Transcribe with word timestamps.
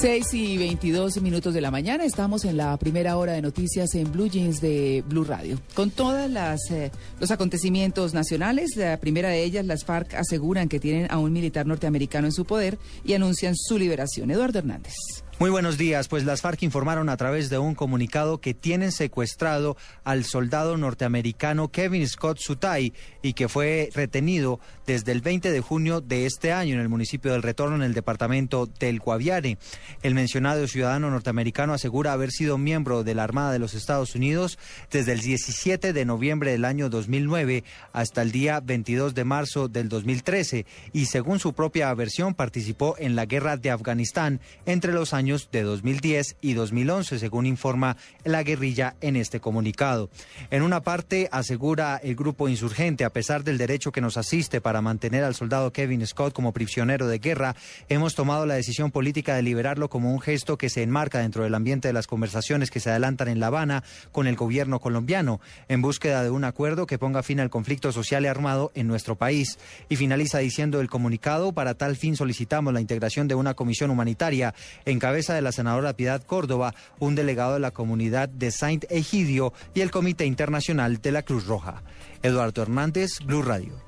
6 0.00 0.34
y 0.34 0.56
22 0.58 1.20
minutos 1.22 1.52
de 1.52 1.60
la 1.60 1.72
mañana 1.72 2.04
estamos 2.04 2.44
en 2.44 2.56
la 2.56 2.76
primera 2.76 3.16
hora 3.16 3.32
de 3.32 3.42
noticias 3.42 3.96
en 3.96 4.12
Blue 4.12 4.28
Jeans 4.28 4.60
de 4.60 5.02
Blue 5.08 5.24
Radio. 5.24 5.58
Con 5.74 5.90
todas 5.90 6.30
las 6.30 6.70
eh, 6.70 6.92
los 7.18 7.32
acontecimientos 7.32 8.14
nacionales, 8.14 8.76
la 8.76 8.96
primera 8.98 9.30
de 9.30 9.42
ellas, 9.42 9.66
las 9.66 9.84
FARC 9.84 10.14
aseguran 10.14 10.68
que 10.68 10.78
tienen 10.78 11.08
a 11.10 11.18
un 11.18 11.32
militar 11.32 11.66
norteamericano 11.66 12.28
en 12.28 12.32
su 12.32 12.44
poder 12.44 12.78
y 13.04 13.14
anuncian 13.14 13.56
su 13.56 13.76
liberación. 13.76 14.30
Eduardo 14.30 14.60
Hernández. 14.60 14.94
Muy 15.40 15.50
buenos 15.50 15.78
días. 15.78 16.08
Pues 16.08 16.24
las 16.24 16.40
FARC 16.40 16.64
informaron 16.64 17.08
a 17.08 17.16
través 17.16 17.48
de 17.48 17.58
un 17.58 17.76
comunicado 17.76 18.40
que 18.40 18.54
tienen 18.54 18.90
secuestrado 18.90 19.76
al 20.02 20.24
soldado 20.24 20.76
norteamericano 20.76 21.68
Kevin 21.68 22.08
Scott 22.08 22.38
Sutai 22.40 22.92
y 23.22 23.34
que 23.34 23.48
fue 23.48 23.88
retenido 23.94 24.58
desde 24.84 25.12
el 25.12 25.20
20 25.20 25.52
de 25.52 25.60
junio 25.60 26.00
de 26.00 26.26
este 26.26 26.52
año 26.52 26.74
en 26.74 26.80
el 26.80 26.88
municipio 26.88 27.30
del 27.30 27.44
Retorno 27.44 27.76
en 27.76 27.82
el 27.82 27.94
departamento 27.94 28.66
del 28.66 28.98
Guaviare. 28.98 29.58
El 30.02 30.16
mencionado 30.16 30.66
ciudadano 30.66 31.08
norteamericano 31.08 31.72
asegura 31.72 32.14
haber 32.14 32.32
sido 32.32 32.58
miembro 32.58 33.04
de 33.04 33.14
la 33.14 33.22
Armada 33.22 33.52
de 33.52 33.60
los 33.60 33.74
Estados 33.74 34.16
Unidos 34.16 34.58
desde 34.90 35.12
el 35.12 35.20
17 35.20 35.92
de 35.92 36.04
noviembre 36.04 36.50
del 36.50 36.64
año 36.64 36.90
2009 36.90 37.62
hasta 37.92 38.22
el 38.22 38.32
día 38.32 38.58
22 38.58 39.14
de 39.14 39.22
marzo 39.22 39.68
del 39.68 39.88
2013 39.88 40.66
y 40.92 41.06
según 41.06 41.38
su 41.38 41.52
propia 41.52 41.94
versión 41.94 42.34
participó 42.34 42.96
en 42.98 43.14
la 43.14 43.24
guerra 43.24 43.56
de 43.56 43.70
Afganistán 43.70 44.40
entre 44.66 44.92
los 44.92 45.14
años 45.14 45.27
de 45.28 45.62
2010 45.62 46.36
y 46.40 46.54
2011, 46.54 47.18
según 47.18 47.44
informa 47.44 47.98
la 48.24 48.42
guerrilla 48.42 48.96
en 49.02 49.14
este 49.14 49.40
comunicado. 49.40 50.08
En 50.50 50.62
una 50.62 50.82
parte, 50.82 51.28
asegura 51.30 52.00
el 52.02 52.16
grupo 52.16 52.48
insurgente, 52.48 53.04
a 53.04 53.10
pesar 53.10 53.44
del 53.44 53.58
derecho 53.58 53.92
que 53.92 54.00
nos 54.00 54.16
asiste 54.16 54.62
para 54.62 54.80
mantener 54.80 55.24
al 55.24 55.34
soldado 55.34 55.70
Kevin 55.70 56.06
Scott 56.06 56.32
como 56.32 56.52
prisionero 56.52 57.06
de 57.08 57.18
guerra, 57.18 57.56
hemos 57.90 58.14
tomado 58.14 58.46
la 58.46 58.54
decisión 58.54 58.90
política 58.90 59.36
de 59.36 59.42
liberarlo 59.42 59.90
como 59.90 60.14
un 60.14 60.20
gesto 60.20 60.56
que 60.56 60.70
se 60.70 60.82
enmarca 60.82 61.18
dentro 61.18 61.44
del 61.44 61.54
ambiente 61.54 61.88
de 61.88 61.94
las 61.94 62.06
conversaciones 62.06 62.70
que 62.70 62.80
se 62.80 62.88
adelantan 62.88 63.28
en 63.28 63.38
La 63.38 63.48
Habana 63.48 63.84
con 64.12 64.26
el 64.26 64.36
gobierno 64.36 64.80
colombiano, 64.80 65.42
en 65.68 65.82
búsqueda 65.82 66.22
de 66.22 66.30
un 66.30 66.44
acuerdo 66.44 66.86
que 66.86 66.98
ponga 66.98 67.22
fin 67.22 67.40
al 67.40 67.50
conflicto 67.50 67.92
social 67.92 68.24
y 68.24 68.28
armado 68.28 68.72
en 68.74 68.86
nuestro 68.86 69.16
país. 69.16 69.58
Y 69.90 69.96
finaliza 69.96 70.38
diciendo 70.38 70.80
el 70.80 70.88
comunicado, 70.88 71.52
para 71.52 71.74
tal 71.74 71.96
fin 71.96 72.16
solicitamos 72.16 72.72
la 72.72 72.80
integración 72.80 73.28
de 73.28 73.34
una 73.34 73.52
comisión 73.52 73.90
humanitaria 73.90 74.54
en 74.86 74.98
cabeza 74.98 75.17
de 75.26 75.42
la 75.42 75.52
senadora 75.52 75.94
Piedad 75.94 76.22
Córdoba, 76.22 76.74
un 76.98 77.14
delegado 77.14 77.54
de 77.54 77.60
la 77.60 77.72
comunidad 77.72 78.28
de 78.28 78.50
Saint 78.50 78.84
Egidio 78.90 79.52
y 79.74 79.80
el 79.80 79.90
Comité 79.90 80.24
Internacional 80.24 81.02
de 81.02 81.12
la 81.12 81.22
Cruz 81.22 81.46
Roja. 81.46 81.82
Eduardo 82.22 82.62
Hernández, 82.62 83.10
Blue 83.24 83.42
Radio. 83.42 83.87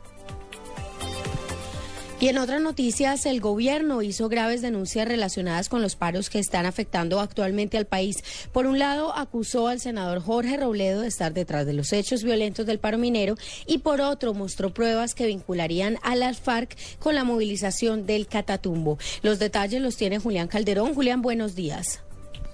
Y 2.21 2.29
en 2.29 2.37
otras 2.37 2.61
noticias, 2.61 3.25
el 3.25 3.41
gobierno 3.41 4.03
hizo 4.03 4.29
graves 4.29 4.61
denuncias 4.61 5.09
relacionadas 5.09 5.71
con 5.71 5.81
los 5.81 5.97
paros 5.97 6.29
que 6.29 6.39
están 6.39 6.67
afectando 6.67 7.19
actualmente 7.19 7.79
al 7.79 7.87
país. 7.87 8.23
Por 8.53 8.67
un 8.67 8.79
lado, 8.79 9.17
acusó 9.17 9.69
al 9.69 9.81
senador 9.81 10.21
Jorge 10.21 10.59
Robledo 10.59 11.01
de 11.01 11.09
estar 11.09 11.33
detrás 11.33 11.65
de 11.65 11.73
los 11.73 11.95
hechos 11.95 12.23
violentos 12.23 12.67
del 12.67 12.79
paro 12.79 12.99
minero 12.99 13.37
y 13.67 13.79
por 13.79 14.03
otro 14.03 14.35
mostró 14.35 14.75
pruebas 14.75 15.15
que 15.15 15.29
vincularían 15.29 15.97
a 16.03 16.15
las 16.15 16.41
FARC 16.41 16.77
con 16.99 17.15
la 17.15 17.25
movilización 17.25 18.05
del 18.05 18.27
Catatumbo. 18.27 18.99
Los 19.23 19.39
detalles 19.39 19.81
los 19.81 19.97
tiene 19.97 20.19
Julián 20.19 20.49
Calderón. 20.49 20.95
Julián, 20.95 21.23
buenos 21.23 21.55
días. 21.55 22.03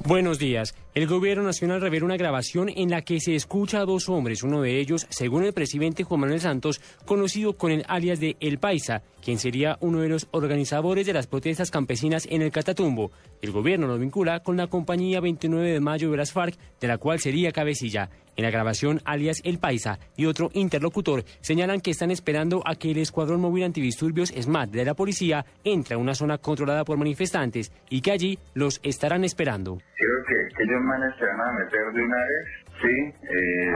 Buenos 0.05 0.39
días. 0.39 0.75
El 0.97 1.07
gobierno 1.07 1.45
nacional 1.45 1.83
revela 1.83 2.07
una 2.07 2.17
grabación 2.17 2.71
en 2.75 2.89
la 2.89 3.03
que 3.03 3.21
se 3.21 3.35
escucha 3.35 3.81
a 3.81 3.85
dos 3.85 4.09
hombres, 4.09 4.43
uno 4.43 4.63
de 4.63 4.81
ellos, 4.81 5.07
según 5.11 5.45
el 5.45 5.53
presidente 5.53 6.05
Juan 6.05 6.21
Manuel 6.21 6.41
Santos, 6.41 6.81
conocido 7.05 7.53
con 7.53 7.71
el 7.71 7.85
alias 7.87 8.19
de 8.19 8.39
El 8.41 8.57
Paisa, 8.59 9.03
quien 9.23 9.39
sería 9.39 9.77
uno 9.83 10.01
de 10.01 10.09
los 10.09 10.27
organizadores 10.31 11.05
de 11.05 11.13
las 11.13 11.27
protestas 11.27 11.71
campesinas 11.71 12.27
en 12.31 12.41
el 12.41 12.51
Catatumbo. 12.51 13.11
El 13.43 13.53
gobierno 13.53 13.87
lo 13.87 13.99
vincula 13.99 14.41
con 14.41 14.57
la 14.57 14.69
compañía 14.69 15.21
29 15.21 15.71
de 15.71 15.81
mayo 15.81 16.11
de 16.11 16.17
las 16.17 16.33
FARC, 16.33 16.57
de 16.81 16.89
la 16.89 16.97
cual 16.97 17.21
sería 17.21 17.53
cabecilla. 17.53 18.09
En 18.35 18.45
la 18.45 18.51
grabación, 18.51 19.03
alias 19.05 19.43
El 19.45 19.59
Paisa 19.59 19.99
y 20.17 20.25
otro 20.25 20.51
interlocutor 20.55 21.25
señalan 21.43 21.83
que 21.83 21.91
están 21.91 22.11
esperando 22.11 22.63
a 22.65 22.75
que 22.75 22.91
el 22.91 22.99
Escuadrón 22.99 23.43
Móvil 23.43 23.65
Antidisturbios 23.65 24.31
SMAT 24.31 24.71
de 24.71 24.85
la 24.87 24.95
policía 24.95 25.45
entre 25.63 25.97
a 25.97 25.99
una 25.99 26.15
zona 26.15 26.39
controlada 26.39 26.85
por 26.85 26.97
manifestantes 26.97 27.71
y 27.91 28.01
que 28.01 28.13
allí 28.13 28.39
los 28.55 28.81
estarán 28.83 29.25
esperando 29.25 29.79
que, 30.27 30.35
que 30.57 30.63
ellos 30.63 30.83
manes 30.83 31.15
se 31.19 31.27
van 31.27 31.41
a 31.41 31.53
meter 31.53 31.93
de 31.93 32.03
una 32.03 32.17
vez, 32.17 32.45
sí, 32.83 33.15
eh, 33.31 33.73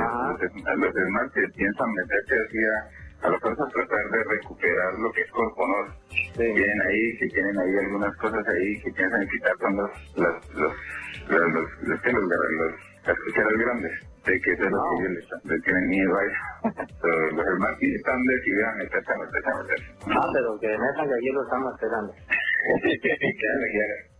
los 0.76 0.96
hermanos 0.96 1.32
que 1.32 1.46
piensan 1.56 1.92
meterse 1.92 2.34
hacia 2.34 3.00
a 3.22 3.30
la 3.30 3.38
fuerza 3.38 3.64
tratar 3.72 4.10
de 4.10 4.24
recuperar 4.24 4.94
lo 4.98 5.12
que 5.12 5.20
es 5.20 5.30
Corponor, 5.30 5.92
sí. 6.08 6.38
que 6.38 6.52
tienen 6.54 6.80
ahí, 6.88 7.18
que 7.18 7.26
tienen 7.28 7.58
ahí 7.58 7.78
algunas 7.84 8.16
cosas 8.16 8.48
ahí 8.48 8.80
que 8.82 8.90
piensan 8.92 9.28
quitar 9.28 9.56
con 9.58 9.76
los, 9.76 9.90
los, 10.16 10.54
los, 10.54 10.72
los, 11.28 11.52
los, 11.82 11.84
los, 11.84 12.02
grandes 13.58 14.10
de 14.24 14.40
que 14.40 14.52
eso 14.52 14.64
es 14.64 14.70
lo 14.70 14.82
que 14.98 15.06
ellos 15.06 15.44
le 15.44 15.60
tienen 15.60 15.88
miedo 15.88 16.16
a 16.16 16.24
eso. 16.24 16.86
Los 17.34 17.46
hermanos 17.46 17.78
están 17.80 18.22
decididos 18.24 18.68
a 18.68 18.74
meterse, 18.74 19.12
a 19.12 19.16
meterse, 19.16 19.50
a 19.50 19.62
meterse. 19.62 19.86
Ah, 20.12 20.28
pero 20.34 20.60
que 20.60 20.68
metan 20.68 21.08
que 21.08 21.14
allí 21.14 21.32
lo 21.32 21.42
estamos 21.42 21.72
esperando. 21.74 22.12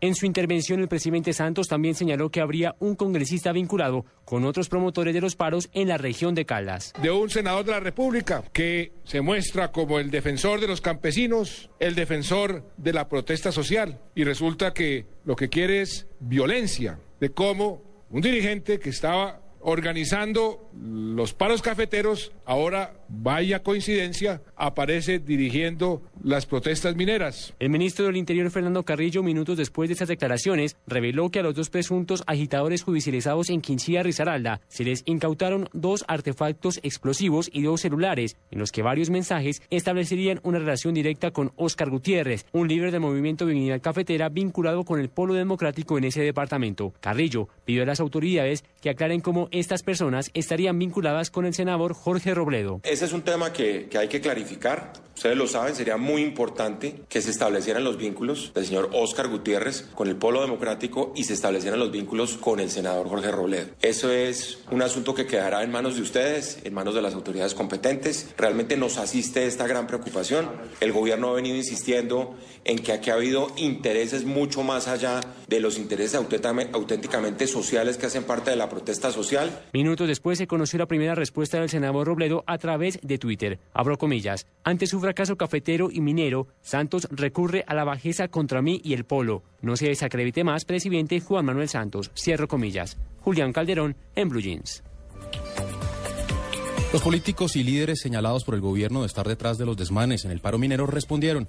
En 0.01 0.15
su 0.15 0.27
intervención, 0.27 0.81
el 0.81 0.89
presidente 0.89 1.33
Santos 1.33 1.69
también 1.69 1.95
señaló 1.95 2.31
que 2.31 2.41
habría 2.41 2.75
un 2.79 2.95
congresista 2.95 3.53
vinculado 3.53 4.07
con 4.25 4.45
otros 4.45 4.69
promotores 4.69 5.13
de 5.13 5.21
los 5.21 5.37
paros 5.37 5.69
en 5.73 5.89
la 5.89 5.99
región 5.99 6.35
de 6.35 6.47
Caldas. 6.47 6.93
De 7.03 7.11
un 7.11 7.29
senador 7.29 7.65
de 7.65 7.73
la 7.73 7.81
República 7.81 8.43
que 8.53 8.93
se 9.05 9.21
muestra 9.21 9.73
como 9.73 9.99
el 9.99 10.11
defensor 10.11 10.61
de 10.61 10.69
los 10.69 10.81
campesinos, 10.81 11.71
el 11.79 11.95
defensor 11.95 12.65
de 12.77 12.93
la 12.93 13.09
protesta 13.09 13.53
social, 13.53 14.01
y 14.15 14.25
resulta 14.25 14.73
que 14.73 15.07
lo 15.25 15.37
que 15.37 15.49
quiere 15.49 15.83
es 15.83 16.09
violencia, 16.19 16.99
de 17.21 17.31
cómo 17.31 17.83
un 18.11 18.23
dirigente 18.23 18.79
que 18.79 18.91
estaba 18.91 19.43
organizando 19.61 20.71
los 20.75 21.35
paros 21.35 21.63
cafeteros, 21.63 22.33
ahora, 22.45 22.95
vaya 23.09 23.63
coincidencia, 23.63 24.43
aparece 24.57 25.19
dirigiendo 25.19 26.03
las 26.23 26.47
protestas 26.47 26.97
mineras. 26.97 27.55
El 27.59 27.71
ministro 27.71 28.07
del 28.07 28.17
Interior, 28.17 28.51
Fernando 28.51 28.83
Carrillo, 28.83 29.23
minutos 29.23 29.57
después 29.57 29.89
de 29.89 29.95
estas 29.95 30.09
declaraciones, 30.09 30.77
reveló 30.87 31.31
que 31.31 31.41
a 31.41 31.43
los 31.43 31.55
dos 31.55 31.71
presuntos 31.71 32.23
agitadores 32.27 32.83
judicializados 32.83 33.51
en 33.51 33.61
Quinchía, 33.61 34.03
Risaralda, 34.03 34.61
se 34.69 34.85
les 34.85 35.03
incautaron 35.07 35.69
dos 35.73 36.05
artefactos 36.09 36.81
explosivos 36.83 37.51
y 37.53 37.63
dos 37.63 37.83
celulares, 37.83 38.37
en 38.51 38.59
los 38.59 38.73
que 38.73 38.83
varios 38.83 39.11
mensajes 39.11 39.63
establecerían 39.71 40.41
una 40.43 40.59
relación 40.59 40.95
directa 40.95 41.31
con 41.31 41.53
Óscar 41.57 41.91
Gutiérrez, 41.91 42.47
un 42.53 42.69
líder 42.69 42.93
del 42.93 43.01
movimiento 43.01 43.47
Dignidad 43.47 43.81
Cafetera 43.81 44.29
vinculado 44.29 44.85
con 44.85 45.01
el 45.01 45.09
Polo 45.09 45.35
Democrático 45.35 45.99
en 45.99 46.05
ese 46.05 46.23
departamento. 46.23 46.93
Carrillo 47.01 47.49
pidió 47.65 47.83
a 47.83 47.87
las 47.87 48.01
autoridades 48.01 48.65
que 48.81 48.91
aclaren 48.91 49.21
cómo 49.21 49.49
estas 49.53 49.83
personas 49.83 50.31
estarían 50.35 50.79
vinculadas 50.79 51.31
con 51.31 51.47
el 51.47 51.55
senador 51.55 51.95
Jorge 51.95 52.35
Robledo. 52.35 52.81
Ese 52.85 53.05
es 53.05 53.13
un 53.13 53.23
tema 53.23 53.53
que, 53.53 53.89
que, 53.89 53.99
hay 53.99 54.09
que 54.09 54.21
clarificar. 54.21 54.93
Ustedes 55.15 55.37
lo 55.37 55.47
saben, 55.47 55.75
sería 55.75 55.99
muy 55.99 56.23
importante 56.23 57.03
que 57.09 57.21
se 57.21 57.31
establecieran 57.31 57.85
los 57.85 57.99
vínculos 57.99 58.53
del 58.55 58.65
señor 58.65 58.89
Oscar 58.95 59.29
Gutiérrez 59.29 59.83
con 59.95 60.09
el 60.09 60.17
Polo 60.17 60.41
Democrático 60.41 61.13
y 61.15 61.25
se 61.25 61.35
establecieran 61.35 61.79
los 61.79 61.91
vínculos 61.91 62.39
con 62.39 62.59
el 62.59 62.71
senador 62.71 63.07
Jorge 63.09 63.31
Robledo. 63.31 63.69
Eso 63.83 64.11
es 64.11 64.61
un 64.71 64.81
asunto 64.81 65.15
que 65.15 65.27
quedará 65.27 65.63
en 65.63 65.71
manos 65.71 65.97
de 65.97 66.03
ustedes, 66.03 66.61
en 66.65 66.73
manos 66.73 66.95
de 66.95 67.03
las 67.03 67.15
autoridades 67.15 67.55
competentes. 67.55 68.31
Realmente 68.39 68.79
nos 68.79 68.97
asiste 68.97 69.47
esta 69.47 69.67
gran 69.67 69.87
preocupación. 69.87 70.49
El 70.81 70.93
gobierno 70.93 71.29
ha 71.29 71.35
venido 71.35 71.57
insistiendo 71.57 72.35
en 72.65 72.79
que 72.79 72.93
aquí 72.93 73.11
ha 73.11 73.15
habido 73.15 73.53
intereses 73.57 74.25
mucho 74.25 74.63
más 74.63 74.89
allá 74.89 75.21
de 75.49 75.61
los 75.61 75.79
intereses 75.79 76.15
auténticamente 76.15 77.47
sociales 77.47 77.99
que 77.99 78.07
hacen 78.07 78.25
parte 78.25 78.51
de 78.51 78.57
la 78.57 78.69
protesta 78.69 79.13
social. 79.13 79.40
Minutos 79.73 80.09
después 80.09 80.39
se 80.39 80.47
conoció 80.47 80.79
la 80.79 80.87
primera 80.87 81.15
respuesta 81.15 81.59
del 81.61 81.69
senador 81.69 82.07
Robledo 82.07 82.45
a 82.47 82.59
través 82.59 82.99
de 83.03 83.19
Twitter. 83.19 83.59
Abro 83.73 83.99
comillas. 83.99 84.47
Ante 84.65 84.87
su 84.87 85.01
fracaso 85.01 85.37
cafetero 85.37 85.91
y 85.91 86.01
minero, 86.01 86.47
Santos 86.63 87.09
recurre 87.11 87.65
a 87.67 87.75
la 87.75 87.85
bajeza 87.85 88.29
contra 88.29 88.63
mí 88.63 88.81
y 88.85 88.95
el 88.95 89.05
polo. 89.05 89.43
No 89.63 89.77
se 89.77 89.89
desacredite 89.89 90.45
más, 90.45 90.65
presidente 90.65 91.21
Juan 91.21 91.45
Manuel 91.45 91.69
Santos. 91.69 92.11
Cierro 92.17 92.49
comillas. 92.49 92.97
Julián 93.21 93.53
Calderón 93.53 93.97
en 94.15 94.29
Blue 94.29 94.41
Jeans. 94.41 94.83
Los 96.93 97.03
políticos 97.03 97.55
y 97.55 97.63
líderes 97.63 98.01
señalados 98.01 98.45
por 98.45 98.57
el 98.57 98.61
gobierno 98.61 99.03
de 99.03 99.07
estar 99.07 99.29
detrás 99.29 99.59
de 99.59 99.67
los 99.67 99.77
desmanes 99.77 100.25
en 100.25 100.33
el 100.33 100.41
paro 100.41 100.59
minero 100.59 100.87
respondieron. 100.87 101.47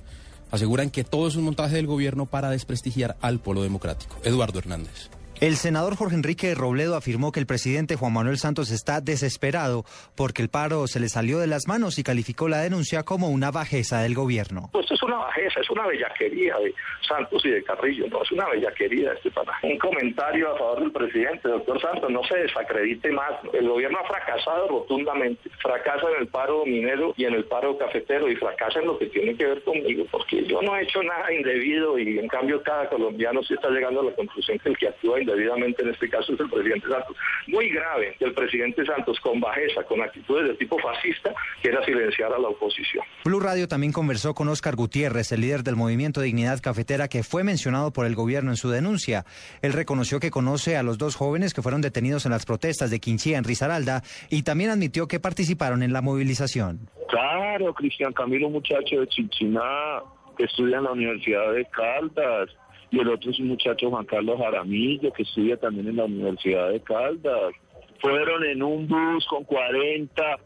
aseguran 0.51 0.91
que 0.91 1.03
todo 1.03 1.27
es 1.27 1.35
un 1.35 1.45
montaje 1.45 1.77
del 1.77 1.87
gobierno 1.87 2.25
para 2.25 2.49
desprestigiar 2.49 3.17
al 3.21 3.39
polo 3.39 3.63
democrático. 3.63 4.17
Eduardo 4.23 4.59
Hernández. 4.59 5.09
El 5.41 5.55
senador 5.55 5.95
Jorge 5.95 6.13
Enrique 6.13 6.53
Robledo 6.53 6.95
afirmó 6.95 7.31
que 7.31 7.39
el 7.39 7.47
presidente 7.47 7.95
Juan 7.95 8.13
Manuel 8.13 8.37
Santos 8.37 8.69
está 8.69 9.01
desesperado 9.01 9.85
porque 10.15 10.43
el 10.43 10.49
paro 10.49 10.85
se 10.85 10.99
le 10.99 11.09
salió 11.09 11.39
de 11.39 11.47
las 11.47 11.67
manos 11.67 11.97
y 11.97 12.03
calificó 12.03 12.47
la 12.47 12.59
denuncia 12.59 13.01
como 13.01 13.27
una 13.27 13.49
bajeza 13.49 14.03
del 14.03 14.13
gobierno. 14.13 14.69
Pues 14.71 14.91
es 14.91 15.01
una 15.01 15.17
bajeza, 15.17 15.61
es 15.61 15.69
una 15.71 15.87
bellaquería 15.87 16.57
de 16.59 16.75
Santos 17.07 17.43
y 17.43 17.49
de 17.49 17.63
Carrillo, 17.63 18.05
no 18.11 18.21
es 18.21 18.31
una 18.31 18.47
bellaquería 18.49 19.13
este 19.13 19.31
para. 19.31 19.53
Un 19.63 19.79
comentario 19.79 20.53
a 20.53 20.57
favor 20.59 20.81
del 20.81 20.91
presidente, 20.91 21.49
doctor 21.49 21.81
Santos, 21.81 22.11
no 22.11 22.23
se 22.25 22.37
desacredite 22.37 23.11
más. 23.11 23.31
El 23.51 23.67
gobierno 23.67 23.97
ha 23.97 24.07
fracasado 24.07 24.67
rotundamente, 24.67 25.49
fracasa 25.59 26.05
en 26.11 26.21
el 26.21 26.27
paro 26.27 26.67
minero 26.67 27.15
y 27.17 27.25
en 27.25 27.33
el 27.33 27.45
paro 27.45 27.79
cafetero 27.79 28.29
y 28.29 28.35
fracasa 28.35 28.79
en 28.79 28.85
lo 28.85 28.99
que 28.99 29.07
tiene 29.07 29.35
que 29.35 29.45
ver 29.45 29.63
conmigo, 29.63 30.05
porque 30.11 30.45
yo 30.45 30.61
no 30.61 30.75
he 30.75 30.83
hecho 30.83 31.01
nada 31.01 31.33
indebido 31.33 31.97
y 31.97 32.19
en 32.19 32.27
cambio 32.27 32.61
cada 32.61 32.87
colombiano 32.89 33.41
sí 33.41 33.55
está 33.55 33.71
llegando 33.71 34.01
a 34.01 34.03
la 34.03 34.11
conclusión 34.11 34.59
que 34.59 34.69
el 34.69 34.77
que 34.77 34.87
actúa 34.87 35.19
indebidamente 35.31 35.41
debidamente 35.41 35.81
en 35.83 35.89
este 35.89 36.09
caso 36.09 36.33
es 36.33 36.39
el 36.39 36.49
presidente 36.49 36.87
Santos. 36.87 37.17
Muy 37.47 37.69
grave 37.69 38.15
que 38.17 38.25
el 38.25 38.33
presidente 38.33 38.85
Santos 38.85 39.19
con 39.19 39.39
bajeza, 39.39 39.83
con 39.83 40.01
actitudes 40.01 40.47
de 40.49 40.53
tipo 40.55 40.77
fascista, 40.79 41.33
quiera 41.61 41.83
silenciar 41.85 42.33
a 42.33 42.39
la 42.39 42.49
oposición. 42.49 43.03
Blue 43.25 43.39
Radio 43.39 43.67
también 43.67 43.93
conversó 43.93 44.33
con 44.33 44.47
Óscar 44.49 44.75
Gutiérrez, 44.75 45.31
el 45.31 45.41
líder 45.41 45.63
del 45.63 45.75
movimiento 45.75 46.21
Dignidad 46.21 46.59
Cafetera, 46.61 47.07
que 47.07 47.23
fue 47.23 47.43
mencionado 47.43 47.91
por 47.91 48.05
el 48.05 48.15
gobierno 48.15 48.51
en 48.51 48.57
su 48.57 48.69
denuncia. 48.69 49.25
Él 49.61 49.73
reconoció 49.73 50.19
que 50.19 50.31
conoce 50.31 50.77
a 50.77 50.83
los 50.83 50.97
dos 50.97 51.15
jóvenes 51.15 51.53
que 51.53 51.61
fueron 51.61 51.81
detenidos 51.81 52.25
en 52.25 52.31
las 52.31 52.45
protestas 52.45 52.91
de 52.91 52.99
Quinchía 52.99 53.37
en 53.37 53.43
Risaralda 53.43 54.03
y 54.29 54.43
también 54.43 54.69
admitió 54.69 55.07
que 55.07 55.19
participaron 55.19 55.83
en 55.83 55.93
la 55.93 56.01
movilización. 56.01 56.89
Claro, 57.09 57.73
Cristian 57.73 58.13
Camilo, 58.13 58.49
muchacho 58.49 58.99
de 59.01 59.07
Chinchiná, 59.07 60.01
que 60.37 60.45
estudia 60.45 60.77
en 60.77 60.83
la 60.85 60.91
Universidad 60.91 61.51
de 61.53 61.65
Caldas, 61.65 62.49
y 62.91 62.99
el 62.99 63.07
otro 63.07 63.31
es 63.31 63.39
un 63.39 63.47
muchacho 63.47 63.89
Juan 63.89 64.05
Carlos 64.05 64.37
Jaramillo 64.37 65.11
que 65.13 65.23
estudia 65.23 65.57
también 65.57 65.87
en 65.87 65.95
la 65.95 66.05
Universidad 66.05 66.69
de 66.69 66.81
Caldas. 66.81 67.53
Fueron 67.99 68.43
en 68.43 68.61
un 68.61 68.87
bus 68.87 69.25
con 69.27 69.45
40 69.45 70.37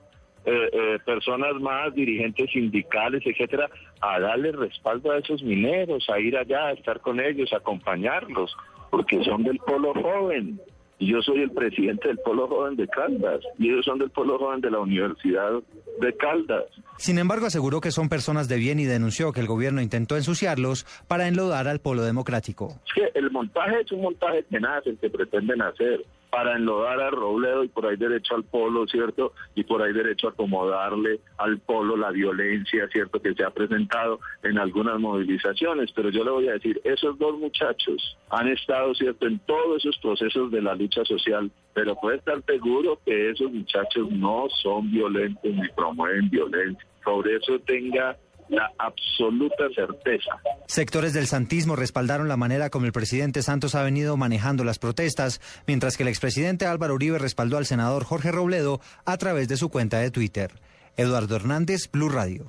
eh, 0.48 0.70
eh, 0.72 1.00
personas 1.04 1.56
más, 1.56 1.94
dirigentes 1.96 2.52
sindicales, 2.52 3.24
etcétera, 3.26 3.68
a 4.00 4.20
darle 4.20 4.52
respaldo 4.52 5.12
a 5.12 5.18
esos 5.18 5.42
mineros, 5.42 6.08
a 6.08 6.20
ir 6.20 6.38
allá, 6.38 6.68
a 6.68 6.74
estar 6.74 7.00
con 7.00 7.20
ellos, 7.20 7.52
a 7.52 7.58
acompañarlos, 7.58 8.56
porque 8.92 9.24
son 9.24 9.44
del 9.44 9.58
polo 9.58 9.94
joven. 9.96 10.62
Yo 11.00 11.22
soy 11.22 11.42
el 11.42 11.52
presidente 11.52 12.08
del 12.08 12.18
Polo 12.20 12.48
Joven 12.48 12.78
de 12.78 12.88
Caldas 12.88 13.42
y 13.60 13.70
ellos 13.70 13.86
son 13.86 14.00
del 14.00 14.10
Polo 14.12 14.40
Joven 14.40 14.62
de 14.62 14.72
la 14.72 14.80
Universidad 14.80 15.52
de 16.00 16.16
Caldas. 16.16 16.66
Sin 16.98 17.20
embargo, 17.20 17.48
aseguró 17.48 17.82
que 17.82 17.92
son 17.92 18.08
personas 18.08 18.48
de 18.48 18.58
bien 18.58 18.80
y 18.80 18.86
denunció 18.86 19.34
que 19.34 19.42
el 19.42 19.48
gobierno 19.48 19.82
intentó 19.82 20.16
ensuciarlos 20.16 20.86
para 21.08 21.28
enlodar 21.28 21.68
al 21.68 21.80
Polo 21.80 22.04
Democrático. 22.04 22.80
Es 22.88 22.94
que 22.94 23.20
el 23.20 23.30
montaje 23.30 23.82
es 23.82 23.92
un 23.92 24.02
montaje 24.02 24.44
tenaz 24.44 24.88
el 24.88 24.98
que 24.98 25.10
pretenden 25.10 25.62
hacer 25.62 26.06
para 26.36 26.58
enlodar 26.58 27.00
a 27.00 27.12
Robledo 27.12 27.64
y 27.64 27.70
por 27.70 27.86
ahí 27.86 27.96
derecho 27.96 28.36
al 28.36 28.44
polo, 28.44 28.86
¿cierto? 28.88 29.32
Y 29.56 29.64
por 29.64 29.82
ahí 29.82 29.94
derecho 29.94 30.28
a 30.28 30.32
acomodarle 30.32 31.22
al 31.38 31.60
polo 31.60 31.96
la 31.96 32.12
violencia, 32.12 32.90
¿cierto? 32.92 33.22
Que 33.22 33.34
se 33.34 33.46
ha 33.46 33.52
presentado 33.52 34.20
en 34.44 34.60
algunas 34.60 35.00
movilizaciones. 35.00 35.94
Pero 35.94 36.10
yo 36.10 36.26
le 36.26 36.32
voy 36.32 36.50
a 36.50 36.54
decir, 36.54 36.82
esos 36.84 37.18
dos 37.20 37.40
muchachos 37.40 38.18
han 38.32 38.50
estado, 38.50 38.94
¿cierto?, 38.96 39.28
en 39.28 39.40
todos 39.46 39.78
esos 39.78 39.98
procesos 40.00 40.52
de 40.52 40.62
la 40.62 40.76
lucha 40.76 41.06
social, 41.06 41.50
pero 41.74 41.96
puede 41.96 42.18
estar 42.18 42.44
seguro 42.44 43.00
que 43.06 43.30
esos 43.30 43.50
muchachos 43.50 44.12
no 44.12 44.48
son 44.62 44.92
violentos 44.92 45.42
ni 45.46 45.70
promueven 45.70 46.30
violencia. 46.30 46.86
Por 47.06 47.30
eso 47.30 47.60
tenga 47.60 48.18
la 48.50 48.72
absoluta 48.78 49.66
certeza. 49.74 50.32
Sectores 50.68 51.14
del 51.14 51.28
santismo 51.28 51.76
respaldaron 51.76 52.28
la 52.28 52.38
manera 52.38 52.70
como 52.70 52.86
el 52.86 52.92
presidente 52.92 53.42
Santos 53.42 53.76
ha 53.76 53.84
venido 53.84 54.18
manejando 54.18 54.64
las 54.64 54.80
protestas, 54.80 55.42
mientras 55.68 55.98
que 55.98 56.04
el 56.04 56.10
expresidente 56.10 56.66
Álvaro 56.66 56.96
Uribe 56.96 57.20
respaldó 57.20 57.58
al 57.58 57.66
senador 57.66 58.04
Jorge 58.04 58.32
Robledo 58.32 58.82
a 59.06 59.18
través 59.18 59.48
de 59.48 59.58
su 59.58 59.70
cuenta 59.70 60.00
de 60.00 60.12
Twitter. 60.12 60.52
Eduardo 60.98 61.36
Hernández, 61.36 61.90
Blue 61.92 62.10
Radio. 62.10 62.46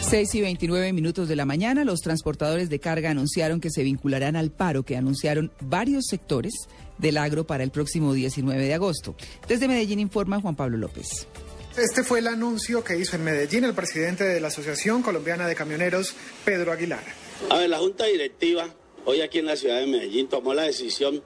6 0.00 0.34
y 0.34 0.40
29 0.40 0.92
minutos 0.92 1.28
de 1.28 1.36
la 1.36 1.44
mañana, 1.44 1.84
los 1.84 2.00
transportadores 2.00 2.68
de 2.68 2.80
carga 2.80 3.10
anunciaron 3.10 3.60
que 3.60 3.70
se 3.70 3.84
vincularán 3.84 4.34
al 4.34 4.50
paro 4.50 4.82
que 4.82 4.96
anunciaron 4.96 5.52
varios 5.60 6.06
sectores 6.06 6.52
del 6.98 7.16
agro 7.16 7.46
para 7.46 7.62
el 7.62 7.70
próximo 7.70 8.12
19 8.12 8.60
de 8.60 8.74
agosto. 8.74 9.14
Desde 9.46 9.68
Medellín 9.68 10.00
informa 10.00 10.40
Juan 10.40 10.56
Pablo 10.56 10.78
López. 10.78 11.28
Este 11.80 12.04
fue 12.04 12.18
el 12.18 12.26
anuncio 12.26 12.84
que 12.84 12.98
hizo 12.98 13.16
en 13.16 13.24
Medellín 13.24 13.64
el 13.64 13.72
presidente 13.72 14.24
de 14.24 14.38
la 14.38 14.48
Asociación 14.48 15.02
Colombiana 15.02 15.48
de 15.48 15.54
Camioneros, 15.54 16.14
Pedro 16.44 16.72
Aguilar. 16.72 17.02
A 17.48 17.56
ver, 17.56 17.70
la 17.70 17.78
Junta 17.78 18.04
Directiva, 18.04 18.68
hoy 19.06 19.22
aquí 19.22 19.38
en 19.38 19.46
la 19.46 19.56
ciudad 19.56 19.80
de 19.80 19.86
Medellín, 19.86 20.28
tomó 20.28 20.52
la 20.52 20.64
decisión 20.64 21.22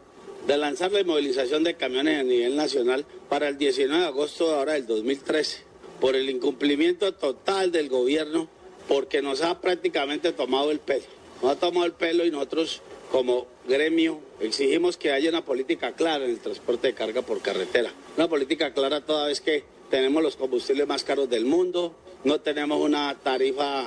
de 0.46 0.56
lanzar 0.56 0.92
la 0.92 1.02
movilización 1.02 1.64
de 1.64 1.74
camiones 1.74 2.20
a 2.20 2.22
nivel 2.22 2.54
nacional 2.54 3.04
para 3.28 3.48
el 3.48 3.58
19 3.58 3.98
de 3.98 4.06
agosto 4.06 4.46
de 4.46 4.54
ahora 4.54 4.72
del 4.74 4.86
2013, 4.86 5.64
por 6.00 6.14
el 6.14 6.30
incumplimiento 6.30 7.12
total 7.14 7.72
del 7.72 7.88
gobierno, 7.88 8.48
porque 8.86 9.22
nos 9.22 9.42
ha 9.42 9.60
prácticamente 9.60 10.32
tomado 10.32 10.70
el 10.70 10.78
pelo. 10.78 11.06
Nos 11.42 11.50
ha 11.50 11.56
tomado 11.58 11.84
el 11.84 11.94
pelo 11.94 12.24
y 12.24 12.30
nosotros 12.30 12.80
como 13.10 13.48
gremio 13.66 14.20
exigimos 14.38 14.96
que 14.98 15.10
haya 15.10 15.30
una 15.30 15.44
política 15.44 15.96
clara 15.96 16.24
en 16.24 16.30
el 16.30 16.38
transporte 16.38 16.86
de 16.86 16.94
carga 16.94 17.22
por 17.22 17.42
carretera. 17.42 17.90
Una 18.16 18.28
política 18.28 18.72
clara 18.72 19.00
toda 19.00 19.26
vez 19.26 19.40
que 19.40 19.73
tenemos 19.94 20.24
los 20.24 20.34
combustibles 20.34 20.88
más 20.88 21.04
caros 21.04 21.30
del 21.30 21.44
mundo, 21.44 21.94
no 22.24 22.40
tenemos 22.40 22.80
una 22.80 23.14
tarifa 23.14 23.86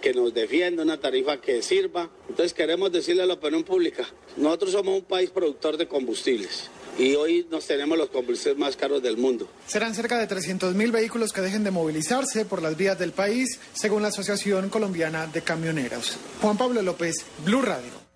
que 0.00 0.14
nos 0.14 0.32
defienda, 0.32 0.84
una 0.84 1.00
tarifa 1.00 1.40
que 1.40 1.62
sirva. 1.62 2.08
Entonces 2.28 2.54
queremos 2.54 2.92
decirle 2.92 3.24
a 3.24 3.26
la 3.26 3.34
opinión 3.34 3.64
pública, 3.64 4.06
nosotros 4.36 4.70
somos 4.70 4.94
un 4.94 5.02
país 5.02 5.30
productor 5.30 5.76
de 5.76 5.88
combustibles 5.88 6.70
y 6.96 7.16
hoy 7.16 7.44
nos 7.50 7.66
tenemos 7.66 7.98
los 7.98 8.08
combustibles 8.08 8.56
más 8.56 8.76
caros 8.76 9.02
del 9.02 9.16
mundo. 9.16 9.48
Serán 9.66 9.96
cerca 9.96 10.16
de 10.16 10.28
300.000 10.28 10.92
vehículos 10.92 11.32
que 11.32 11.40
dejen 11.40 11.64
de 11.64 11.72
movilizarse 11.72 12.44
por 12.44 12.62
las 12.62 12.76
vías 12.76 12.96
del 12.96 13.10
país, 13.10 13.58
según 13.72 14.02
la 14.02 14.08
Asociación 14.08 14.70
Colombiana 14.70 15.26
de 15.26 15.42
Camioneros. 15.42 16.18
Juan 16.40 16.56
Pablo 16.56 16.82
López, 16.82 17.24
Blue 17.44 17.62
Radio. 17.62 18.07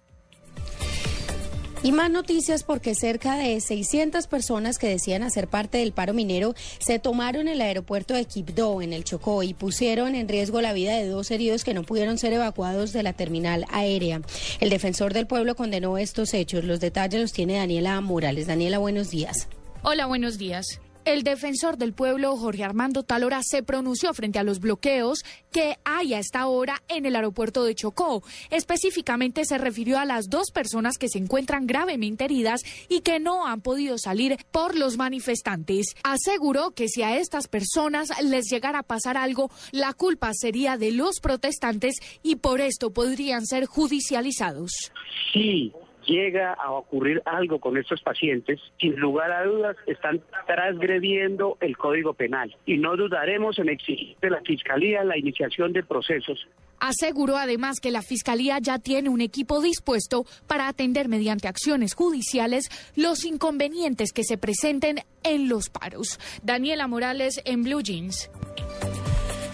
Y 1.84 1.90
más 1.90 2.12
noticias 2.12 2.62
porque 2.62 2.94
cerca 2.94 3.37
de 3.37 3.61
600 3.61 4.29
personas 4.29 4.79
que 4.79 4.87
decían 4.87 5.25
hacer 5.25 5.49
parte 5.49 5.79
del 5.79 5.90
paro 5.90 6.14
minero 6.14 6.55
se 6.79 7.00
tomaron 7.00 7.49
el 7.49 7.61
aeropuerto 7.61 8.14
de 8.14 8.25
Quibdó 8.25 8.82
en 8.82 8.93
el 8.93 9.02
Chocó 9.02 9.43
y 9.43 9.52
pusieron 9.52 10.14
en 10.14 10.29
riesgo 10.29 10.61
la 10.61 10.73
vida 10.73 10.96
de 10.96 11.08
dos 11.08 11.32
heridos 11.32 11.64
que 11.64 11.75
no 11.75 11.82
pudieron 11.82 12.19
ser 12.19 12.34
evacuados 12.34 12.93
de 12.93 13.02
la 13.02 13.14
terminal 13.14 13.64
aérea. 13.69 14.23
El 14.61 14.70
defensor 14.70 15.12
del 15.12 15.26
pueblo 15.26 15.56
condenó 15.56 15.99
estos 15.99 16.35
hechos. 16.35 16.62
Los 16.62 16.78
detalles 16.78 17.21
los 17.21 17.33
tiene 17.33 17.54
Daniela 17.54 18.00
Morales. 18.00 18.47
Daniela, 18.47 18.78
buenos 18.78 19.11
días. 19.11 19.49
Hola, 19.83 20.07
buenos 20.07 20.38
días. 20.38 20.82
El 21.04 21.25
defensor 21.25 21.78
del 21.78 21.94
pueblo, 21.94 22.37
Jorge 22.37 22.62
Armando 22.62 23.02
Talora, 23.02 23.40
se 23.42 23.64
pronunció 23.64 24.14
frente 24.14 24.38
a 24.38 24.44
los 24.44 24.61
bloqueos 24.61 25.25
que 25.50 25.76
hay 25.85 26.14
a 26.14 26.21
esta 26.21 26.47
hora 26.47 26.80
en 26.87 27.06
el 27.06 27.16
aeropuerto 27.16 27.64
de 27.64 27.75
Chocó. 27.75 28.23
Específicamente 28.50 29.44
se 29.44 29.59
refirió 29.59 29.99
a 29.99 30.04
las 30.04 30.30
dos 30.30 30.52
personas 30.52 30.99
que 30.99 31.09
se 31.09 31.18
encuentran 31.18 31.66
gravemente 31.66 32.25
heridas 32.25 32.62
y 32.88 33.00
que 33.00 33.18
no 33.18 33.49
han 33.49 33.62
podido 33.62 33.99
salir 33.99 34.37
por 34.52 34.76
los 34.76 34.97
manifestantes. 34.97 35.87
Aseguró 36.04 36.71
que 36.71 36.87
si 36.87 37.02
a 37.02 37.18
estas 37.18 37.49
personas 37.49 38.11
les 38.23 38.49
llegara 38.49 38.78
a 38.78 38.85
pasar 38.85 39.16
algo, 39.16 39.50
la 39.73 39.94
culpa 39.94 40.30
sería 40.32 40.76
de 40.76 40.92
los 40.92 41.18
protestantes 41.18 41.97
y 42.23 42.37
por 42.37 42.61
esto 42.61 42.92
podrían 42.92 43.44
ser 43.44 43.66
judicializados. 43.66 44.92
Sí, 45.32 45.73
llega 46.06 46.52
a 46.52 46.73
ocurrir 46.73 47.23
algo 47.25 47.59
con 47.61 47.76
estos 47.76 48.02
pacientes, 48.02 48.61
sin 48.80 48.97
lugar 48.97 49.32
a 49.32 49.44
dudas 49.44 49.76
están 49.87 50.21
transgrediendo 50.47 51.56
el 51.61 51.76
Código 51.76 52.14
Penal 52.14 52.54
y 52.66 52.78
no 52.78 52.97
dudaremos 52.97 53.59
en 53.59 53.68
exigir 53.68 54.16
de 54.21 54.30
la 54.30 54.40
Fiscalía 54.40 55.04
la 55.04 55.18
iniciación 55.18 55.73
de 55.73 55.82
procesos. 55.82 56.47
Aseguró 56.80 57.37
además 57.37 57.78
que 57.80 57.92
la 57.92 58.02
Fiscalía 58.02 58.59
ya 58.61 58.78
tiene 58.80 59.09
un 59.09 59.21
equipo 59.21 59.62
dispuesto 59.62 60.25
para 60.49 60.66
atender 60.66 61.09
mediante 61.09 61.47
acciones 61.47 61.94
judiciales 61.94 62.64
los 62.97 63.25
inconvenientes 63.25 64.12
que 64.12 64.25
se 64.25 64.37
presenten 64.37 64.97
en 65.23 65.49
los 65.49 65.71
paros. 65.71 66.18
Daniela 66.42 66.88
Morales 66.88 67.40
en 67.44 67.62
Blue 67.62 67.82
Jeans. 67.82 68.28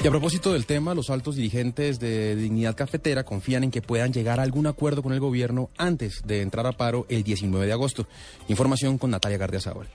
Y 0.01 0.07
a 0.07 0.11
propósito 0.11 0.53
del 0.53 0.65
tema, 0.65 0.95
los 0.95 1.11
altos 1.11 1.35
dirigentes 1.35 1.99
de 1.99 2.37
Dignidad 2.37 2.77
Cafetera 2.77 3.25
confían 3.25 3.65
en 3.65 3.73
que 3.73 3.83
puedan 3.83 4.13
llegar 4.13 4.39
a 4.39 4.45
algún 4.45 4.69
acuerdo 4.69 5.03
con 5.03 5.13
el 5.13 5.19
gobierno 5.19 5.71
antes 5.77 6.23
de 6.25 6.41
entrar 6.43 6.67
a 6.69 6.73
paro 6.73 7.05
el 7.09 7.25
19 7.25 7.67
de 7.67 7.73
agosto. 7.73 8.07
Información 8.47 8.97
con 8.97 9.11
Natalia 9.11 9.39
Gardiazabal. 9.39 9.89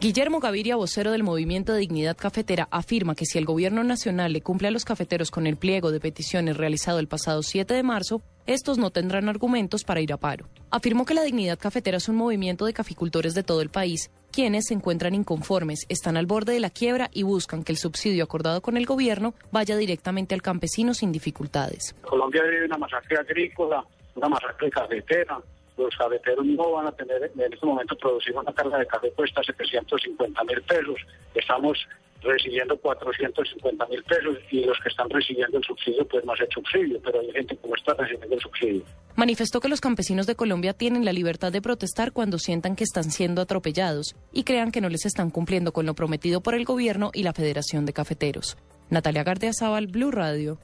Guillermo 0.00 0.40
Gaviria, 0.40 0.76
vocero 0.76 1.12
del 1.12 1.22
movimiento 1.22 1.74
de 1.74 1.80
Dignidad 1.80 2.16
Cafetera, 2.16 2.68
afirma 2.70 3.14
que 3.14 3.26
si 3.26 3.36
el 3.36 3.44
gobierno 3.44 3.84
nacional 3.84 4.32
le 4.32 4.40
cumple 4.40 4.68
a 4.68 4.70
los 4.70 4.86
cafeteros 4.86 5.30
con 5.30 5.46
el 5.46 5.56
pliego 5.56 5.92
de 5.92 6.00
peticiones 6.00 6.56
realizado 6.56 6.98
el 6.98 7.08
pasado 7.08 7.42
7 7.42 7.74
de 7.74 7.82
marzo, 7.82 8.22
estos 8.46 8.78
no 8.78 8.90
tendrán 8.90 9.28
argumentos 9.28 9.84
para 9.84 10.00
ir 10.00 10.12
a 10.12 10.16
paro. 10.16 10.46
Afirmó 10.70 11.04
que 11.04 11.14
la 11.14 11.22
Dignidad 11.22 11.58
Cafetera 11.58 11.96
es 11.96 12.08
un 12.08 12.16
movimiento 12.16 12.66
de 12.66 12.72
caficultores 12.72 13.34
de 13.34 13.42
todo 13.42 13.62
el 13.62 13.70
país, 13.70 14.10
quienes 14.32 14.66
se 14.66 14.74
encuentran 14.74 15.14
inconformes, 15.14 15.86
están 15.88 16.16
al 16.16 16.26
borde 16.26 16.52
de 16.52 16.60
la 16.60 16.70
quiebra 16.70 17.08
y 17.12 17.22
buscan 17.22 17.62
que 17.64 17.72
el 17.72 17.78
subsidio 17.78 18.24
acordado 18.24 18.60
con 18.60 18.76
el 18.76 18.84
gobierno 18.84 19.34
vaya 19.52 19.76
directamente 19.76 20.34
al 20.34 20.42
campesino 20.42 20.92
sin 20.92 21.12
dificultades. 21.12 21.94
Colombia 22.02 22.42
vive 22.42 22.66
una 22.66 22.78
masacre 22.78 23.18
agrícola, 23.18 23.84
una 24.14 24.28
masacre 24.28 24.70
cafetera, 24.70 25.40
los 25.76 25.96
cafeteros 25.96 26.46
no 26.46 26.72
van 26.72 26.86
a 26.86 26.92
tener 26.92 27.30
en 27.34 27.52
este 27.52 27.66
momento 27.66 27.96
producir 27.96 28.36
una 28.36 28.52
carga 28.52 28.78
de 28.78 28.86
café 28.86 29.10
cuesta 29.12 29.42
750 29.42 30.44
mil 30.44 30.62
pesos. 30.62 30.96
Estamos 31.34 31.78
recibiendo 32.24 32.76
450 32.76 33.86
mil 33.86 34.02
pesos 34.04 34.38
y 34.50 34.64
los 34.64 34.78
que 34.80 34.88
están 34.88 35.08
recibiendo 35.10 35.58
el 35.58 35.64
subsidio 35.64 36.06
pues 36.08 36.24
no 36.24 36.34
se 36.36 36.46
subsidio, 36.52 37.00
pero 37.02 37.20
hay 37.20 37.30
gente 37.32 37.56
que 37.56 37.70
está 37.76 37.94
recibiendo 37.94 38.34
el 38.34 38.40
subsidio. 38.40 38.82
Manifestó 39.16 39.60
que 39.60 39.68
los 39.68 39.80
campesinos 39.80 40.26
de 40.26 40.34
Colombia 40.34 40.72
tienen 40.72 41.04
la 41.04 41.12
libertad 41.12 41.52
de 41.52 41.62
protestar 41.62 42.12
cuando 42.12 42.38
sientan 42.38 42.74
que 42.74 42.84
están 42.84 43.04
siendo 43.04 43.42
atropellados 43.42 44.16
y 44.32 44.44
crean 44.44 44.72
que 44.72 44.80
no 44.80 44.88
les 44.88 45.06
están 45.06 45.30
cumpliendo 45.30 45.72
con 45.72 45.86
lo 45.86 45.94
prometido 45.94 46.40
por 46.40 46.54
el 46.54 46.64
gobierno 46.64 47.10
y 47.14 47.22
la 47.22 47.32
Federación 47.32 47.86
de 47.86 47.92
Cafeteros. 47.92 48.56
Natalia 48.90 49.24
Zaval, 49.52 49.86
Blue 49.86 50.10
Radio. 50.10 50.58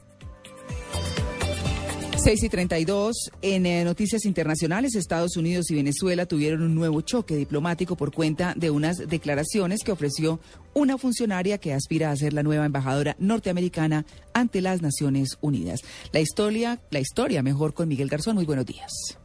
6 2.23 2.43
y 2.43 2.49
32. 2.51 3.31
En 3.41 3.65
eh, 3.65 3.83
noticias 3.83 4.27
internacionales, 4.27 4.95
Estados 4.95 5.39
Unidos 5.39 5.71
y 5.71 5.75
Venezuela 5.75 6.27
tuvieron 6.27 6.63
un 6.63 6.75
nuevo 6.75 7.01
choque 7.01 7.35
diplomático 7.35 7.97
por 7.97 8.13
cuenta 8.13 8.53
de 8.57 8.69
unas 8.69 8.99
declaraciones 9.09 9.83
que 9.83 9.93
ofreció 9.93 10.39
una 10.75 10.99
funcionaria 10.99 11.57
que 11.57 11.73
aspira 11.73 12.11
a 12.11 12.17
ser 12.17 12.35
la 12.35 12.43
nueva 12.43 12.67
embajadora 12.67 13.17
norteamericana 13.19 14.05
ante 14.35 14.61
las 14.61 14.83
Naciones 14.83 15.39
Unidas. 15.41 15.81
La 16.13 16.21
historia, 16.21 16.83
la 16.91 17.01
historia 17.01 17.43
mejor 17.43 17.73
con 17.73 17.89
Miguel 17.89 18.09
Garzón. 18.09 18.35
Muy 18.35 18.45
buenos 18.45 18.67
días. 18.67 19.20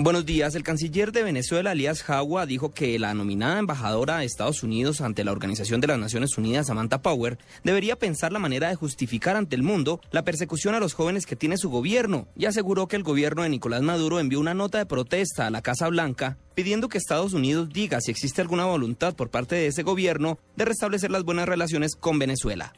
Buenos 0.00 0.24
días. 0.24 0.54
El 0.54 0.62
canciller 0.62 1.10
de 1.10 1.24
Venezuela, 1.24 1.72
Alias 1.72 2.04
Jagua, 2.04 2.46
dijo 2.46 2.70
que 2.70 3.00
la 3.00 3.14
nominada 3.14 3.58
embajadora 3.58 4.18
de 4.18 4.26
Estados 4.26 4.62
Unidos 4.62 5.00
ante 5.00 5.24
la 5.24 5.32
Organización 5.32 5.80
de 5.80 5.88
las 5.88 5.98
Naciones 5.98 6.38
Unidas, 6.38 6.68
Samantha 6.68 7.02
Power, 7.02 7.36
debería 7.64 7.98
pensar 7.98 8.30
la 8.30 8.38
manera 8.38 8.68
de 8.68 8.76
justificar 8.76 9.34
ante 9.34 9.56
el 9.56 9.64
mundo 9.64 10.00
la 10.12 10.22
persecución 10.22 10.76
a 10.76 10.78
los 10.78 10.94
jóvenes 10.94 11.26
que 11.26 11.34
tiene 11.34 11.56
su 11.56 11.68
gobierno 11.68 12.28
y 12.36 12.44
aseguró 12.44 12.86
que 12.86 12.94
el 12.94 13.02
gobierno 13.02 13.42
de 13.42 13.48
Nicolás 13.48 13.82
Maduro 13.82 14.20
envió 14.20 14.38
una 14.38 14.54
nota 14.54 14.78
de 14.78 14.86
protesta 14.86 15.48
a 15.48 15.50
la 15.50 15.62
Casa 15.62 15.88
Blanca 15.88 16.38
pidiendo 16.54 16.88
que 16.88 16.98
Estados 16.98 17.32
Unidos 17.32 17.68
diga 17.68 18.00
si 18.00 18.12
existe 18.12 18.40
alguna 18.40 18.66
voluntad 18.66 19.16
por 19.16 19.30
parte 19.30 19.56
de 19.56 19.66
ese 19.66 19.82
gobierno 19.82 20.38
de 20.54 20.64
restablecer 20.64 21.10
las 21.10 21.24
buenas 21.24 21.48
relaciones 21.48 21.96
con 21.96 22.20
Venezuela. 22.20 22.72